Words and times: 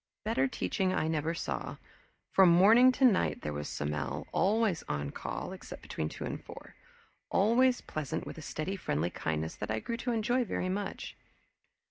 Better 0.25 0.47
teaching 0.47 0.91
I 0.91 1.07
never 1.07 1.35
saw. 1.35 1.77
From 2.31 2.49
morning 2.49 2.91
to 2.93 3.05
night 3.05 3.41
there 3.41 3.53
was 3.53 3.69
Somel, 3.69 4.25
always 4.31 4.83
on 4.89 5.11
call 5.11 5.53
except 5.53 5.83
between 5.83 6.09
two 6.09 6.25
and 6.25 6.43
four; 6.43 6.73
always 7.29 7.81
pleasant 7.81 8.25
with 8.25 8.39
a 8.39 8.41
steady 8.41 8.75
friendly 8.75 9.11
kindness 9.11 9.53
that 9.57 9.69
I 9.69 9.79
grew 9.79 9.97
to 9.97 10.11
enjoy 10.11 10.43
very 10.43 10.69
much. 10.69 11.15